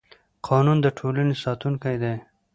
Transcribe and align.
قانون 0.47 0.77
د 0.81 0.87
ټولنې 0.97 1.35
ساتونکی 1.45 1.95
دی 2.03 2.15